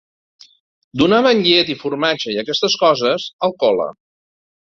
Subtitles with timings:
[1.01, 3.89] Donaven llet i formatge i aquestes coses, al col·le.